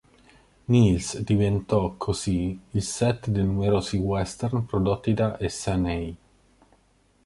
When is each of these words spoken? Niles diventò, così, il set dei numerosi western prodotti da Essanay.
Niles 0.67 1.19
diventò, 1.19 1.93
così, 1.95 2.59
il 2.71 2.81
set 2.81 3.29
dei 3.29 3.43
numerosi 3.45 3.97
western 3.97 4.65
prodotti 4.65 5.13
da 5.13 5.37
Essanay. 5.39 6.15